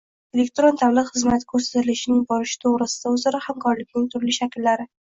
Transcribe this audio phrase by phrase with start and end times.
[0.35, 4.95] elektron davlat xizmati ko‘rsatilishining borishi to‘g‘risida o‘zaro hamkorlikning turli shakllari